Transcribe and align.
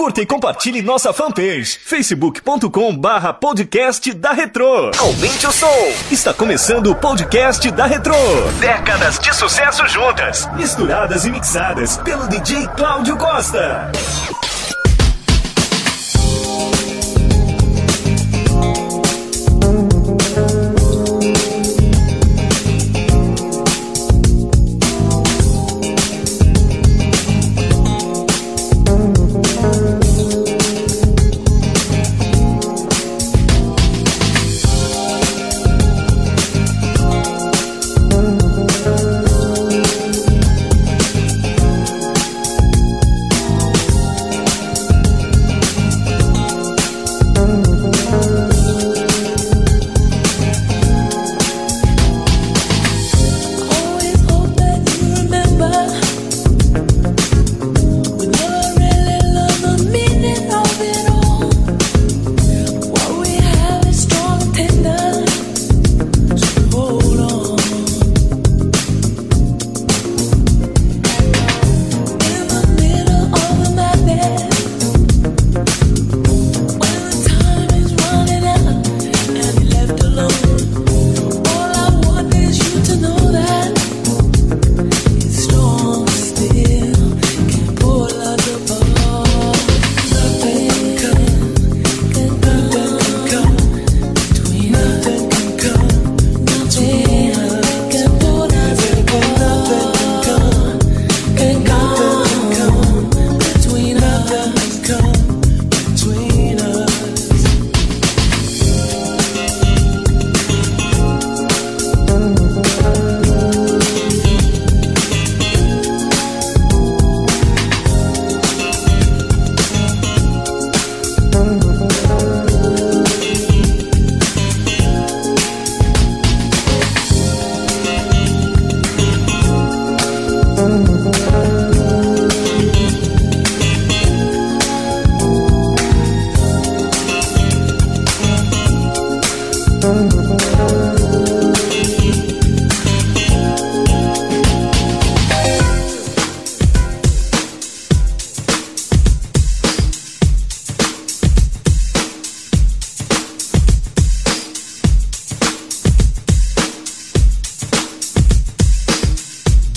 Curta 0.00 0.22
e 0.22 0.24
compartilhe 0.24 0.80
nossa 0.80 1.12
fanpage, 1.12 1.78
facebook.com 1.84 2.96
barra 2.96 3.34
podcast 3.34 4.10
da 4.14 4.32
Retro. 4.32 4.92
Aumente 4.98 5.46
o 5.46 5.52
som. 5.52 5.92
Está 6.10 6.32
começando 6.32 6.86
o 6.86 6.94
podcast 6.94 7.70
da 7.70 7.84
Retro. 7.84 8.14
Décadas 8.58 9.18
de 9.18 9.30
sucesso 9.36 9.86
juntas. 9.88 10.48
Misturadas 10.54 11.26
e 11.26 11.30
mixadas 11.30 11.98
pelo 11.98 12.26
DJ 12.28 12.66
Cláudio 12.68 13.14
Costa. 13.18 13.92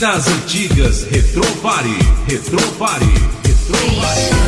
Das 0.03 0.27
antigas 0.27 1.05
Retropare, 1.09 1.95
Retropare, 2.27 3.07
Retropare. 3.45 4.42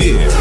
viver 0.00 0.32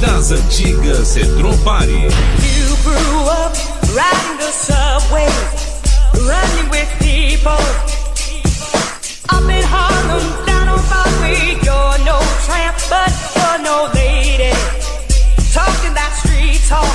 das 0.00 0.32
antigas 0.32 1.16
Retropare. 1.16 2.08
You 2.56 2.76
grew 2.84 3.20
up 3.26 3.54
riding 3.96 4.38
the 4.38 4.52
subway, 4.52 5.28
running 6.28 6.68
with 6.70 6.88
people. 7.00 7.62
Up 9.30 9.48
in 9.48 9.64
Harlem, 9.64 10.26
down 10.46 10.68
on 10.68 10.80
Broadway, 10.90 11.56
you're 11.64 11.98
no 12.04 12.20
tramp, 12.44 12.76
but 12.90 13.10
you're 13.34 13.62
no 13.64 13.88
lady. 13.94 14.52
Talking 15.54 15.94
that 15.94 16.12
street 16.22 16.60
talk, 16.68 16.92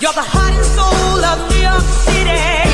you're 0.00 0.14
the 0.14 0.22
heart 0.22 0.54
and 0.54 0.66
soul 0.76 1.24
of 1.24 1.50
New 1.50 1.62
York 1.62 1.82
City. 2.06 2.69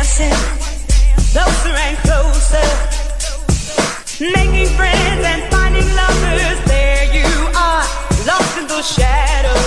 dancing, 0.00 0.32
closer 1.32 1.74
and 1.76 1.96
closer, 1.98 2.68
making 4.32 4.68
friends 4.74 5.24
and 5.26 5.42
finding 5.52 5.88
lovers. 5.94 6.58
There 6.64 7.04
you 7.16 7.28
are, 7.54 7.84
lost 8.26 8.58
in 8.58 8.66
those 8.66 8.88
shadows, 8.94 9.66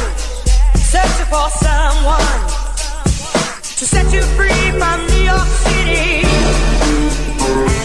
searching 0.91 1.29
for 1.29 1.49
someone 1.61 2.41
to 3.77 3.85
set 3.85 4.11
you 4.11 4.23
free 4.35 4.71
from 4.79 5.05
New 5.07 5.23
York 5.31 5.47
City. 5.65 6.25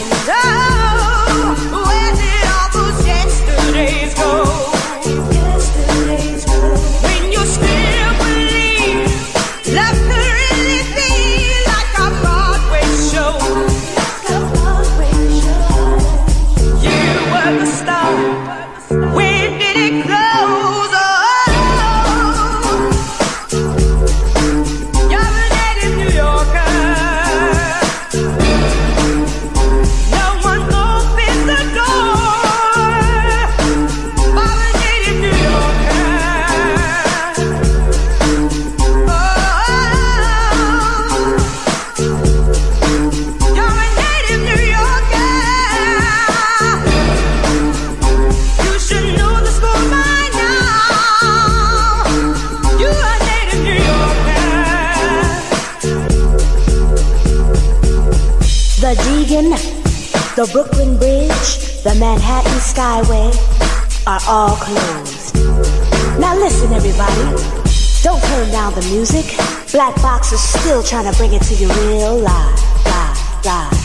And 0.00 0.30
I 0.30 0.67
The 60.38 60.48
Brooklyn 60.52 60.96
Bridge, 60.98 61.82
the 61.82 61.96
Manhattan 61.96 62.60
Skyway 62.60 63.34
are 64.06 64.20
all 64.28 64.54
closed. 64.54 65.34
Now 66.20 66.38
listen, 66.38 66.72
everybody. 66.72 67.22
Don't 68.04 68.22
turn 68.22 68.48
down 68.52 68.72
the 68.74 68.82
music. 68.82 69.26
Black 69.72 69.96
Box 69.96 70.30
is 70.30 70.40
still 70.40 70.84
trying 70.84 71.10
to 71.10 71.18
bring 71.18 71.32
it 71.32 71.42
to 71.42 71.54
you 71.56 71.66
real 71.82 72.18
live, 72.18 72.84
live, 72.84 73.44
live. 73.44 73.77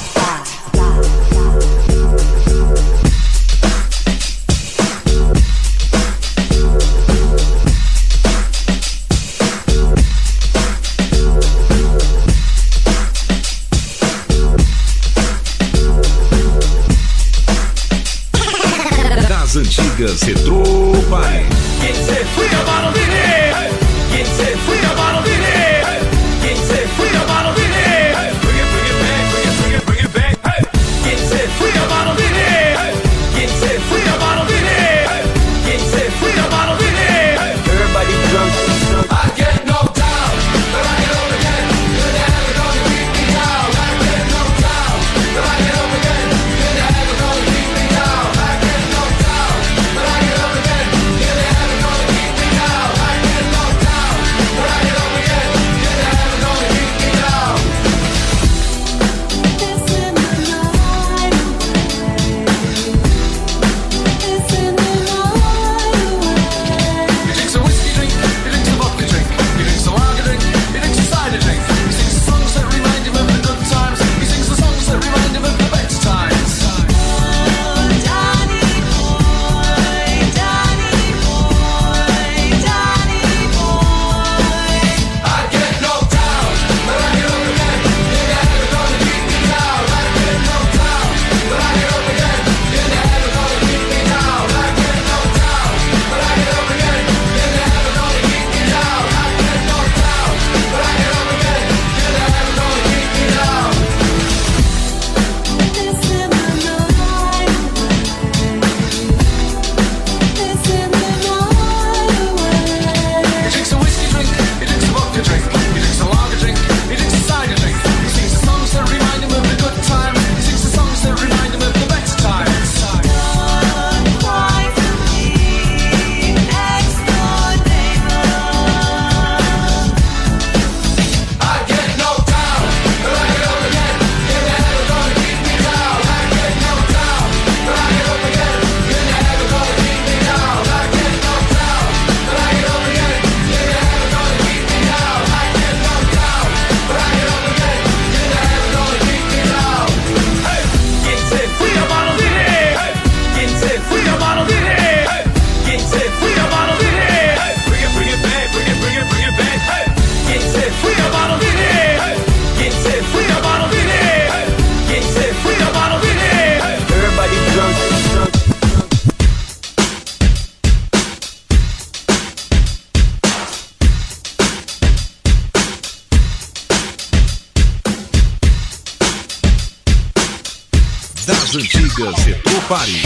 Party. 182.74 183.04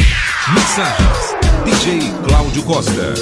Mixagens 0.54 1.36
DJ 1.66 2.14
Cláudio 2.26 2.64
Costa. 2.64 3.14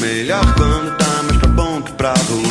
Melhor 0.00 0.44
quando 0.54 0.96
tá 0.96 1.22
mais 1.22 1.38
pra 1.38 1.48
bom 1.48 1.82
que 1.82 1.92
pra 1.92 2.14
ruim. 2.28 2.46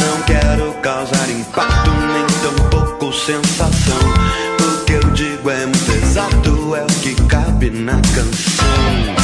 Não 0.00 0.22
quero 0.22 0.72
causar 0.82 1.30
impacto, 1.30 1.90
nem 1.90 2.26
tampouco 2.42 3.12
sensação. 3.12 3.98
O 4.60 4.84
que 4.84 4.92
eu 4.92 5.10
digo 5.10 5.50
é 5.50 5.66
muito 5.66 5.92
exato, 5.92 6.76
é 6.76 6.82
o 6.82 6.86
que 7.00 7.14
cabe 7.26 7.70
na 7.70 8.00
canção. 8.14 9.23